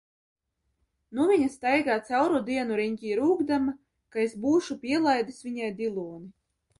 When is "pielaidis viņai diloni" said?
4.87-6.31